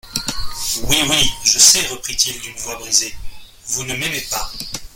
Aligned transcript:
Oui, 0.89 0.97
oui, 1.11 1.31
je 1.43 1.59
sais, 1.59 1.85
reprit-il 1.85 2.41
d'une 2.41 2.55
voix 2.57 2.75
brisée, 2.77 3.13
vous 3.67 3.83
ne 3.83 3.93
m'aimez 3.93 4.25
pas. 4.31 4.49